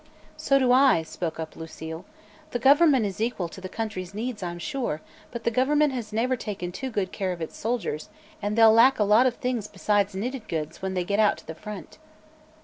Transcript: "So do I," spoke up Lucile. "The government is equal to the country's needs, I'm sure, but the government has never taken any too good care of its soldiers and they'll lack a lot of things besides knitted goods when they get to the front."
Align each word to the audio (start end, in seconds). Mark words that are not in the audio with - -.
"So 0.35 0.57
do 0.57 0.71
I," 0.71 1.03
spoke 1.03 1.39
up 1.39 1.55
Lucile. 1.55 2.05
"The 2.49 2.57
government 2.57 3.05
is 3.05 3.21
equal 3.21 3.47
to 3.49 3.61
the 3.61 3.69
country's 3.69 4.15
needs, 4.15 4.41
I'm 4.41 4.57
sure, 4.57 4.99
but 5.29 5.43
the 5.43 5.51
government 5.51 5.93
has 5.93 6.11
never 6.11 6.35
taken 6.35 6.69
any 6.69 6.71
too 6.71 6.89
good 6.89 7.11
care 7.11 7.31
of 7.31 7.39
its 7.39 7.55
soldiers 7.55 8.09
and 8.41 8.57
they'll 8.57 8.73
lack 8.73 8.97
a 8.97 9.03
lot 9.03 9.27
of 9.27 9.35
things 9.35 9.67
besides 9.67 10.15
knitted 10.15 10.47
goods 10.47 10.81
when 10.81 10.95
they 10.95 11.03
get 11.03 11.37
to 11.37 11.45
the 11.45 11.53
front." 11.53 11.99